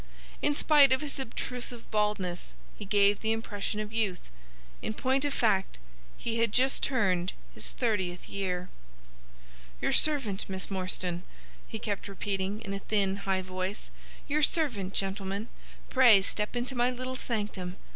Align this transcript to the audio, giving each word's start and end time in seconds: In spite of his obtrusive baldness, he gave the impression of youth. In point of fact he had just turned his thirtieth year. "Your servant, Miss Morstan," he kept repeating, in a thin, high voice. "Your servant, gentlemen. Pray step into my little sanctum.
In 0.41 0.55
spite 0.55 0.91
of 0.91 1.01
his 1.01 1.19
obtrusive 1.19 1.91
baldness, 1.91 2.55
he 2.75 2.85
gave 2.85 3.19
the 3.19 3.31
impression 3.31 3.79
of 3.79 3.93
youth. 3.93 4.31
In 4.81 4.95
point 4.95 5.25
of 5.25 5.31
fact 5.31 5.77
he 6.17 6.39
had 6.39 6.51
just 6.51 6.81
turned 6.81 7.33
his 7.53 7.69
thirtieth 7.69 8.27
year. 8.27 8.69
"Your 9.79 9.91
servant, 9.91 10.49
Miss 10.49 10.71
Morstan," 10.71 11.21
he 11.67 11.77
kept 11.77 12.07
repeating, 12.07 12.61
in 12.61 12.73
a 12.73 12.79
thin, 12.79 13.17
high 13.27 13.43
voice. 13.43 13.91
"Your 14.27 14.41
servant, 14.41 14.95
gentlemen. 14.95 15.49
Pray 15.91 16.23
step 16.23 16.55
into 16.55 16.73
my 16.73 16.89
little 16.89 17.15
sanctum. 17.15 17.77